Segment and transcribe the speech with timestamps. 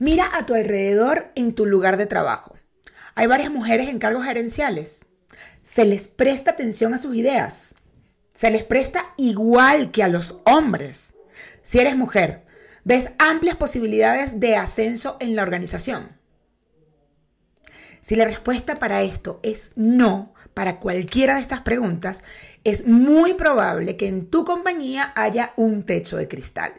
[0.00, 2.56] Mira a tu alrededor en tu lugar de trabajo.
[3.14, 5.04] Hay varias mujeres en cargos gerenciales.
[5.62, 7.74] Se les presta atención a sus ideas.
[8.32, 11.12] Se les presta igual que a los hombres.
[11.62, 12.46] Si eres mujer,
[12.82, 16.16] ves amplias posibilidades de ascenso en la organización.
[18.00, 22.22] Si la respuesta para esto es no, para cualquiera de estas preguntas,
[22.64, 26.72] es muy probable que en tu compañía haya un techo de cristal.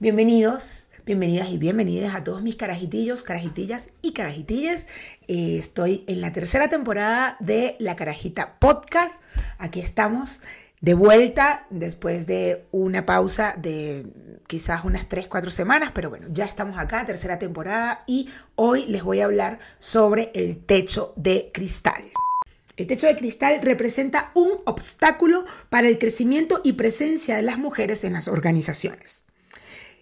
[0.00, 4.86] Bienvenidos, bienvenidas y bienvenidas a todos mis carajitillos, carajitillas y carajitillas.
[5.26, 9.12] Eh, estoy en la tercera temporada de La Carajita Podcast.
[9.58, 10.40] Aquí estamos
[10.80, 14.06] de vuelta después de una pausa de
[14.46, 19.02] quizás unas 3, 4 semanas, pero bueno, ya estamos acá, tercera temporada, y hoy les
[19.02, 22.04] voy a hablar sobre el techo de cristal.
[22.76, 28.04] El techo de cristal representa un obstáculo para el crecimiento y presencia de las mujeres
[28.04, 29.24] en las organizaciones.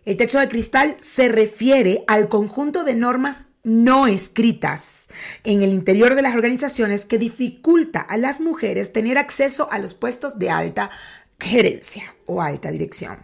[0.07, 5.09] El techo de cristal se refiere al conjunto de normas no escritas
[5.43, 9.95] en el interior de las organizaciones que dificulta a las mujeres tener acceso a los
[9.95, 10.91] puestos de alta
[11.41, 13.19] gerencia o alta dirección.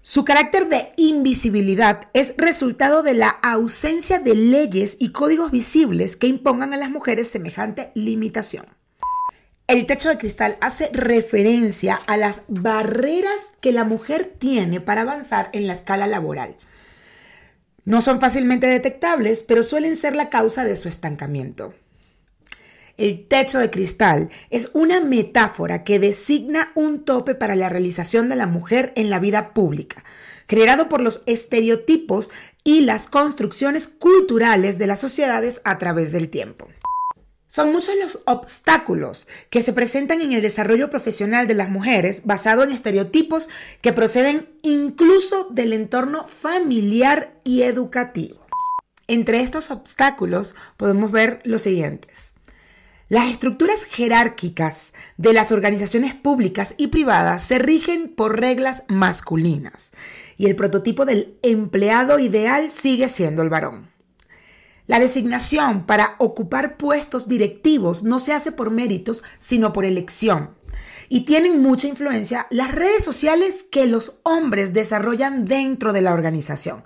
[0.00, 6.26] Su carácter de invisibilidad es resultado de la ausencia de leyes y códigos visibles que
[6.26, 8.75] impongan a las mujeres semejante limitación.
[9.68, 15.50] El techo de cristal hace referencia a las barreras que la mujer tiene para avanzar
[15.52, 16.54] en la escala laboral.
[17.84, 21.74] No son fácilmente detectables, pero suelen ser la causa de su estancamiento.
[22.96, 28.36] El techo de cristal es una metáfora que designa un tope para la realización de
[28.36, 30.04] la mujer en la vida pública,
[30.46, 32.30] creado por los estereotipos
[32.62, 36.68] y las construcciones culturales de las sociedades a través del tiempo.
[37.48, 42.64] Son muchos los obstáculos que se presentan en el desarrollo profesional de las mujeres basado
[42.64, 43.48] en estereotipos
[43.80, 48.44] que proceden incluso del entorno familiar y educativo.
[49.06, 52.32] Entre estos obstáculos podemos ver los siguientes.
[53.08, 59.92] Las estructuras jerárquicas de las organizaciones públicas y privadas se rigen por reglas masculinas
[60.36, 63.95] y el prototipo del empleado ideal sigue siendo el varón.
[64.86, 70.50] La designación para ocupar puestos directivos no se hace por méritos, sino por elección.
[71.08, 76.84] Y tienen mucha influencia las redes sociales que los hombres desarrollan dentro de la organización.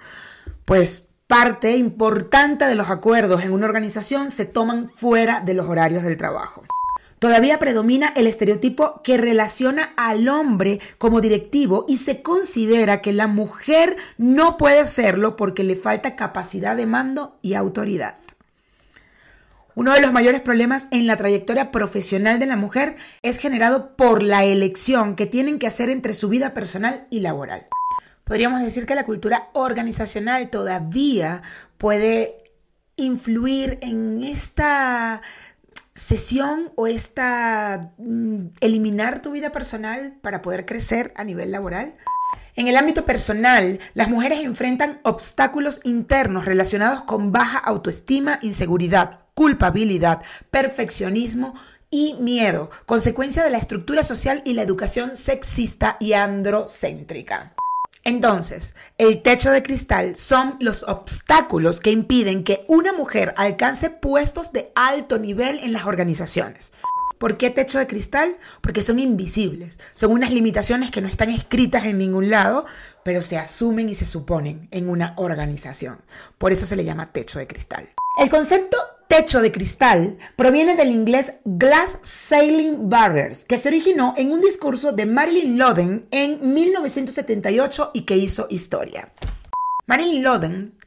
[0.64, 6.02] Pues parte importante de los acuerdos en una organización se toman fuera de los horarios
[6.02, 6.62] del trabajo.
[7.20, 13.26] Todavía predomina el estereotipo que relaciona al hombre como directivo y se considera que la
[13.26, 18.16] mujer no puede serlo porque le falta capacidad de mando y autoridad.
[19.74, 24.22] Uno de los mayores problemas en la trayectoria profesional de la mujer es generado por
[24.22, 27.66] la elección que tienen que hacer entre su vida personal y laboral.
[28.24, 31.42] Podríamos decir que la cultura organizacional todavía
[31.76, 32.38] puede
[32.96, 35.20] influir en esta
[35.94, 41.94] sesión o esta mm, eliminar tu vida personal para poder crecer a nivel laboral?
[42.56, 50.22] En el ámbito personal, las mujeres enfrentan obstáculos internos relacionados con baja autoestima, inseguridad, culpabilidad,
[50.50, 51.54] perfeccionismo
[51.90, 57.54] y miedo, consecuencia de la estructura social y la educación sexista y androcéntrica.
[58.04, 64.52] Entonces, el techo de cristal son los obstáculos que impiden que una mujer alcance puestos
[64.52, 66.72] de alto nivel en las organizaciones.
[67.18, 68.38] ¿Por qué techo de cristal?
[68.62, 72.64] Porque son invisibles, son unas limitaciones que no están escritas en ningún lado,
[73.04, 75.98] pero se asumen y se suponen en una organización.
[76.38, 77.90] Por eso se le llama techo de cristal.
[78.18, 78.78] El concepto
[79.10, 84.92] techo de cristal proviene del inglés Glass Sailing Barriers, que se originó en un discurso
[84.92, 89.12] de Marilyn Loden en 1978 y que hizo historia.
[89.88, 90.79] Marilyn Loden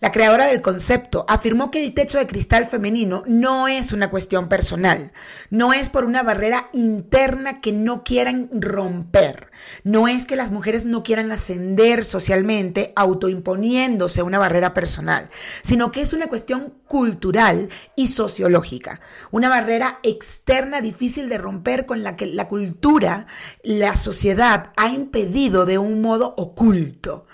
[0.00, 4.48] la creadora del concepto afirmó que el techo de cristal femenino no es una cuestión
[4.48, 5.12] personal,
[5.50, 9.50] no es por una barrera interna que no quieran romper,
[9.84, 15.28] no es que las mujeres no quieran ascender socialmente autoimponiéndose una barrera personal,
[15.60, 22.02] sino que es una cuestión cultural y sociológica, una barrera externa difícil de romper con
[22.02, 23.26] la que la cultura,
[23.62, 27.26] la sociedad ha impedido de un modo oculto.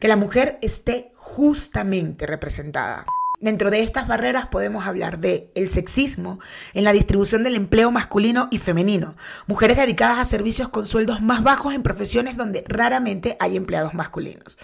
[0.00, 3.06] Que la mujer esté justamente representada.
[3.40, 6.40] Dentro de estas barreras podemos hablar de el sexismo
[6.74, 9.16] en la distribución del empleo masculino y femenino,
[9.46, 14.58] mujeres dedicadas a servicios con sueldos más bajos en profesiones donde raramente hay empleados masculinos.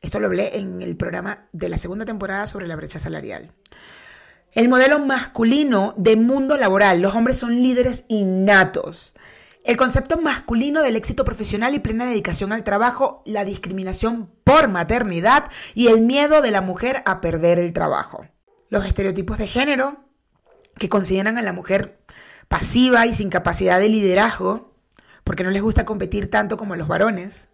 [0.00, 3.50] Esto lo hablé en el programa de la segunda temporada sobre la brecha salarial.
[4.52, 9.14] El modelo masculino de mundo laboral, los hombres son líderes innatos.
[9.68, 15.50] El concepto masculino del éxito profesional y plena dedicación al trabajo, la discriminación por maternidad
[15.74, 18.26] y el miedo de la mujer a perder el trabajo.
[18.70, 20.06] Los estereotipos de género,
[20.78, 22.00] que consideran a la mujer
[22.48, 24.74] pasiva y sin capacidad de liderazgo,
[25.22, 27.50] porque no les gusta competir tanto como los varones.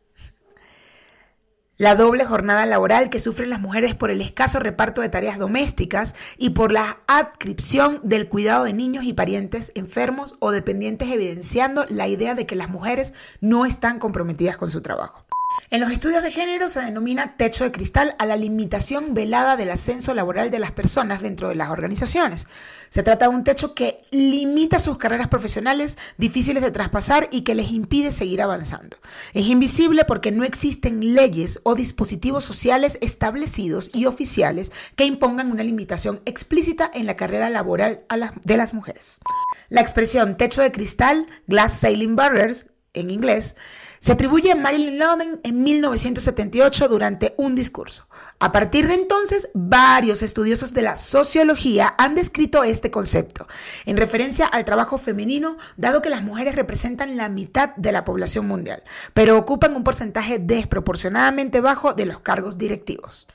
[1.77, 6.15] La doble jornada laboral que sufren las mujeres por el escaso reparto de tareas domésticas
[6.39, 12.07] y por la adscripción del cuidado de niños y parientes enfermos o dependientes, evidenciando la
[12.07, 15.24] idea de que las mujeres no están comprometidas con su trabajo.
[15.71, 19.71] En los estudios de género se denomina techo de cristal a la limitación velada del
[19.71, 22.47] ascenso laboral de las personas dentro de las organizaciones.
[22.91, 27.57] Se trata de un techo que limita sus carreras profesionales difíciles de traspasar y que
[27.57, 28.99] les impide seguir avanzando.
[29.33, 35.65] Es invisible porque no existen leyes o dispositivos sociales establecidos y oficiales que impongan una
[35.65, 38.05] limitación explícita en la carrera laboral
[38.45, 39.19] de las mujeres.
[39.71, 43.57] La expresión techo de cristal, glass ceiling barriers en inglés,
[44.05, 48.07] se atribuye a Marilyn London en 1978 durante un discurso.
[48.39, 53.49] A partir de entonces, varios estudiosos de la sociología han descrito este concepto,
[53.87, 58.47] en referencia al trabajo femenino, dado que las mujeres representan la mitad de la población
[58.47, 58.83] mundial,
[59.15, 63.27] pero ocupan un porcentaje desproporcionadamente bajo de los cargos directivos.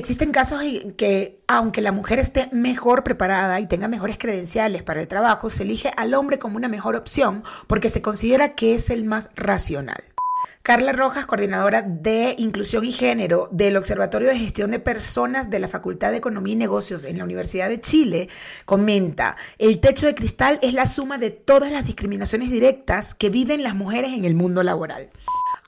[0.00, 5.02] Existen casos en que, aunque la mujer esté mejor preparada y tenga mejores credenciales para
[5.02, 8.88] el trabajo, se elige al hombre como una mejor opción porque se considera que es
[8.88, 10.02] el más racional.
[10.62, 15.68] Carla Rojas, coordinadora de Inclusión y Género del Observatorio de Gestión de Personas de la
[15.68, 18.30] Facultad de Economía y Negocios en la Universidad de Chile,
[18.64, 23.62] comenta, el techo de cristal es la suma de todas las discriminaciones directas que viven
[23.62, 25.10] las mujeres en el mundo laboral.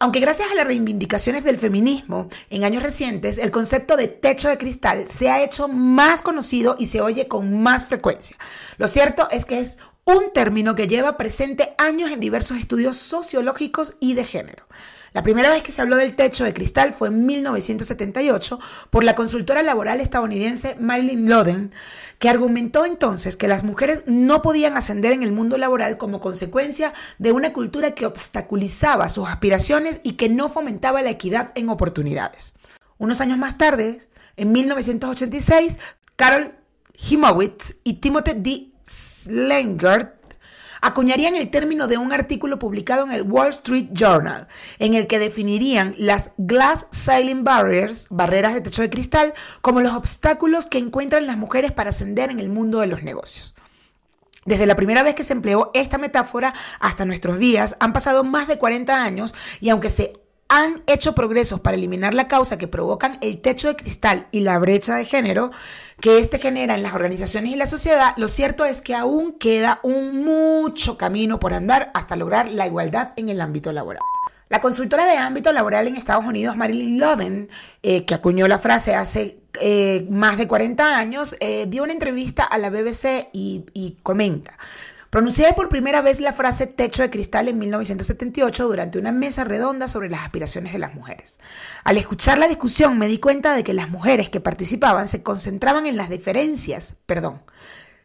[0.03, 4.59] Aunque gracias a las reivindicaciones del feminismo en años recientes, el concepto de techo de
[4.59, 8.37] cristal se ha hecho más conocido y se oye con más frecuencia.
[8.79, 13.95] Lo cierto es que es un término que lleva presente años en diversos estudios sociológicos
[14.01, 14.67] y de género.
[15.13, 18.59] La primera vez que se habló del techo de cristal fue en 1978
[18.89, 21.71] por la consultora laboral estadounidense Marilyn Loden,
[22.19, 26.95] que argumentó entonces que las mujeres no podían ascender en el mundo laboral como consecuencia
[27.19, 32.55] de una cultura que obstaculizaba sus aspiraciones y que no fomentaba la equidad en oportunidades.
[32.97, 33.99] Unos años más tarde,
[34.37, 35.79] en 1986,
[36.17, 36.55] Carol
[36.95, 38.72] Himowitz y Timothy D.
[38.87, 40.23] Slengert
[40.83, 44.49] acuñarían el término de un artículo publicado en el Wall Street Journal,
[44.79, 49.95] en el que definirían las glass ceiling barriers, barreras de techo de cristal, como los
[49.95, 53.55] obstáculos que encuentran las mujeres para ascender en el mundo de los negocios.
[54.45, 58.49] Desde la primera vez que se empleó esta metáfora hasta nuestros días han pasado más
[58.49, 60.13] de 40 años y aunque se
[60.55, 64.59] han hecho progresos para eliminar la causa que provocan el techo de cristal y la
[64.59, 65.51] brecha de género
[65.99, 69.81] que éste genera en las organizaciones y la sociedad, lo cierto es que aún queda
[69.83, 74.03] un mucho camino por andar hasta lograr la igualdad en el ámbito laboral.
[74.51, 77.49] La consultora de ámbito laboral en Estados Unidos, Marilyn Loden,
[77.83, 82.45] eh, que acuñó la frase hace eh, más de 40 años, eh, dio una entrevista
[82.45, 84.59] a la BBC y comenta,
[85.13, 89.87] Pronuncié por primera vez la frase techo de cristal en 1978 durante una mesa redonda
[89.87, 91.39] sobre las aspiraciones de las mujeres.
[91.85, 95.85] Al escuchar la discusión me di cuenta de que las mujeres que participaban se concentraban
[95.85, 97.43] en las diferencias, perdón,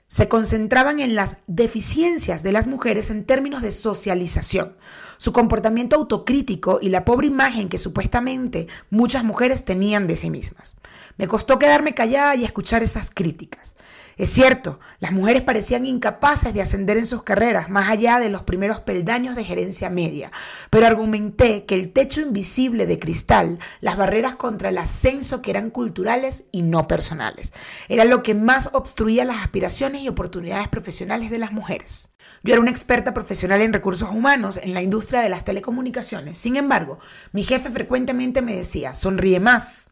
[0.09, 4.75] se concentraban en las deficiencias de las mujeres en términos de socialización,
[5.15, 10.75] su comportamiento autocrítico y la pobre imagen que supuestamente muchas mujeres tenían de sí mismas.
[11.15, 13.77] Me costó quedarme callada y escuchar esas críticas.
[14.17, 18.41] Es cierto, las mujeres parecían incapaces de ascender en sus carreras más allá de los
[18.41, 20.31] primeros peldaños de gerencia media,
[20.71, 25.69] pero argumenté que el techo invisible de cristal, las barreras contra el ascenso que eran
[25.69, 27.53] culturales y no personales,
[27.89, 32.09] era lo que más obstruía las aspiraciones y oportunidades profesionales de las mujeres.
[32.41, 36.39] Yo era una experta profesional en recursos humanos en la industria de las telecomunicaciones.
[36.39, 36.97] Sin embargo,
[37.33, 39.91] mi jefe frecuentemente me decía, sonríe más.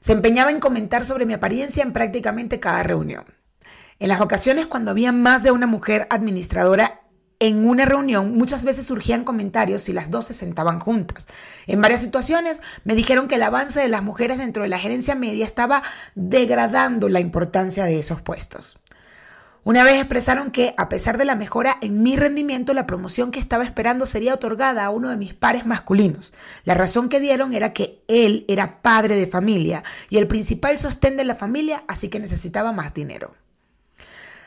[0.00, 3.24] Se empeñaba en comentar sobre mi apariencia en prácticamente cada reunión.
[3.98, 7.00] En las ocasiones cuando había más de una mujer administradora
[7.38, 11.28] en una reunión, muchas veces surgían comentarios si las dos se sentaban juntas.
[11.66, 15.14] En varias situaciones me dijeron que el avance de las mujeres dentro de la gerencia
[15.14, 15.82] media estaba
[16.14, 18.78] degradando la importancia de esos puestos.
[19.62, 23.40] Una vez expresaron que, a pesar de la mejora en mi rendimiento, la promoción que
[23.40, 26.34] estaba esperando sería otorgada a uno de mis pares masculinos.
[26.64, 31.16] La razón que dieron era que él era padre de familia y el principal sostén
[31.16, 33.34] de la familia, así que necesitaba más dinero.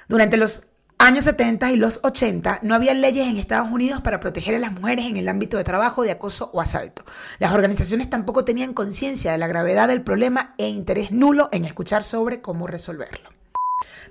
[0.07, 0.63] Durante los
[0.99, 4.71] años 70 y los 80 no había leyes en Estados Unidos para proteger a las
[4.71, 7.03] mujeres en el ámbito de trabajo de acoso o asalto.
[7.39, 12.05] Las organizaciones tampoco tenían conciencia de la gravedad del problema e interés nulo en escuchar
[12.05, 13.29] sobre cómo resolverlo.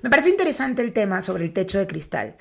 [0.03, 2.37] Me parece interesante el tema sobre el techo de cristal.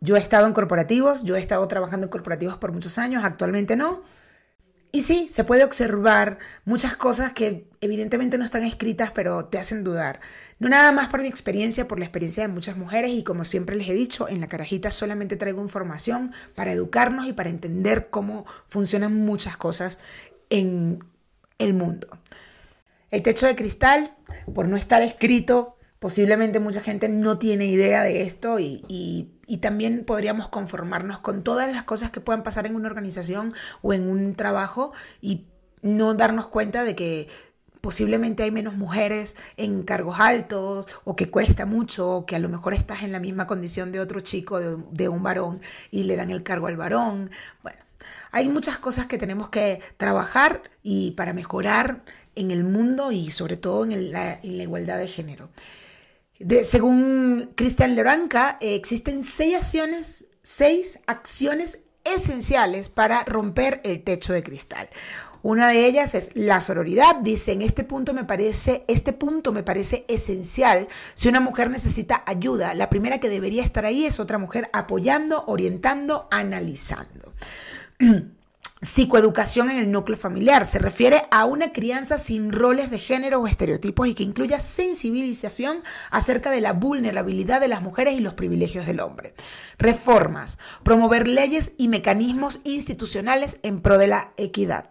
[0.00, 3.76] Yo he estado en corporativos, yo he estado trabajando en corporativos por muchos años, actualmente
[3.76, 4.02] no.
[4.94, 9.82] Y sí, se puede observar muchas cosas que evidentemente no están escritas, pero te hacen
[9.82, 10.20] dudar.
[10.60, 13.74] No nada más por mi experiencia, por la experiencia de muchas mujeres y como siempre
[13.74, 18.46] les he dicho, en la carajita solamente traigo información para educarnos y para entender cómo
[18.68, 19.98] funcionan muchas cosas
[20.48, 21.04] en
[21.58, 22.06] el mundo.
[23.10, 24.14] El techo de cristal,
[24.54, 25.73] por no estar escrito,
[26.04, 29.30] posiblemente mucha gente no tiene idea de esto y,
[29.62, 34.10] también podríamos conformarnos con todas las cosas que puedan pasar en una organización o en
[34.10, 34.92] un trabajo
[35.22, 35.46] y
[35.80, 37.28] no darnos cuenta de que
[37.80, 42.50] posiblemente hay menos mujeres en cargos altos o que cuesta mucho o que a lo
[42.50, 46.16] mejor estás en la misma condición de otro chico, de, de un varón y le
[46.16, 47.30] dan el cargo al varón.
[47.62, 47.78] Bueno,
[48.30, 52.02] hay muchas cosas que tenemos que trabajar y para mejorar
[52.34, 55.48] en el mundo y sobre todo en, la, igualdad de género.
[56.64, 64.42] Según Cristian Leranca, eh, existen seis acciones, seis acciones esenciales para romper el techo de
[64.42, 64.88] cristal.
[65.42, 67.16] Una de ellas es la sororidad.
[67.16, 70.88] Dice, en este punto me parece, este punto me parece esencial.
[71.12, 75.44] Si una mujer necesita ayuda, la primera que debería estar ahí es otra mujer apoyando,
[75.46, 77.34] orientando, analizando.
[78.84, 83.46] Psicoeducación en el núcleo familiar se refiere a una crianza sin roles de género o
[83.46, 88.84] estereotipos y que incluya sensibilización acerca de la vulnerabilidad de las mujeres y los privilegios
[88.84, 89.34] del hombre.
[89.78, 94.90] Reformas, promover leyes y mecanismos institucionales en pro de la equidad.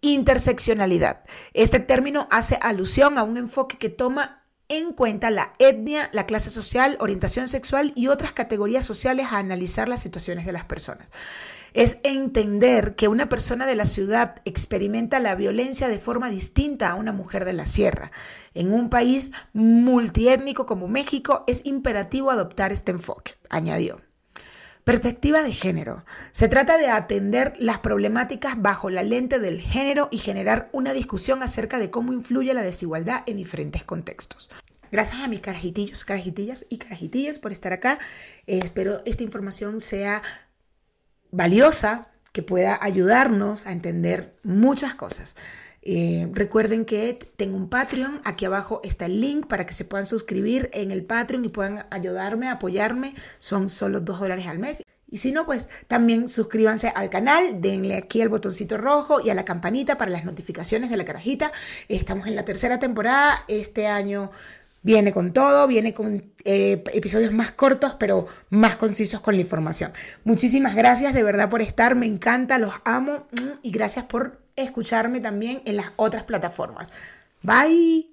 [0.00, 1.22] Interseccionalidad.
[1.54, 6.50] Este término hace alusión a un enfoque que toma en cuenta la etnia, la clase
[6.50, 11.06] social, orientación sexual y otras categorías sociales a analizar las situaciones de las personas
[11.74, 16.94] es entender que una persona de la ciudad experimenta la violencia de forma distinta a
[16.94, 18.12] una mujer de la sierra.
[18.54, 24.00] En un país multiétnico como México es imperativo adoptar este enfoque, añadió.
[24.84, 26.04] Perspectiva de género.
[26.32, 31.42] Se trata de atender las problemáticas bajo la lente del género y generar una discusión
[31.44, 34.50] acerca de cómo influye la desigualdad en diferentes contextos.
[34.90, 38.00] Gracias a mis carajitillos, carajitillas y carajitillas por estar acá.
[38.46, 40.22] Eh, espero esta información sea
[41.32, 45.34] valiosa que pueda ayudarnos a entender muchas cosas.
[45.84, 50.06] Eh, recuerden que tengo un Patreon, aquí abajo está el link para que se puedan
[50.06, 54.84] suscribir en el Patreon y puedan ayudarme, apoyarme, son solo dos dólares al mes.
[55.10, 59.34] Y si no, pues también suscríbanse al canal, denle aquí al botoncito rojo y a
[59.34, 61.52] la campanita para las notificaciones de la carajita.
[61.88, 64.30] Estamos en la tercera temporada, este año
[64.82, 69.92] Viene con todo, viene con eh, episodios más cortos, pero más concisos con la información.
[70.24, 75.20] Muchísimas gracias de verdad por estar, me encanta, los amo mm, y gracias por escucharme
[75.20, 76.92] también en las otras plataformas.
[77.42, 78.11] Bye.